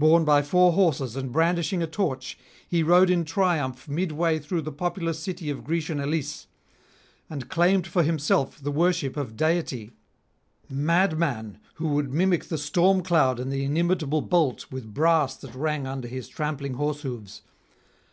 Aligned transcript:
Borne 0.00 0.24
by 0.24 0.42
four 0.42 0.72
horses 0.72 1.14
and 1.14 1.30
brandishing 1.30 1.80
a 1.80 1.86
torch, 1.86 2.36
he 2.66 2.82
rode 2.82 3.08
in 3.08 3.24
triumph 3.24 3.86
midway 3.86 4.40
through 4.40 4.62
the 4.62 4.72
populous 4.72 5.20
city 5.20 5.48
of 5.48 5.62
Grecian 5.62 6.00
Elis, 6.00 6.48
and 7.30 7.48
claimed 7.48 7.86
for 7.86 8.02
himself 8.02 8.60
the 8.60 8.72
worship 8.72 9.16
of 9.16 9.36
deity; 9.36 9.92
madman! 10.68 11.60
who 11.74 11.86
would 11.90 12.12
mimic 12.12 12.46
the 12.46 12.58
storm 12.58 13.00
cloud 13.04 13.38
and 13.38 13.52
the 13.52 13.62
inimitable 13.62 14.22
bolt 14.22 14.66
with 14.72 14.92
brass 14.92 15.36
that 15.36 15.54
rang 15.54 15.86
under 15.86 16.08
his 16.08 16.26
trampling 16.26 16.74
horse 16.74 17.02
hoofs. 17.02 17.42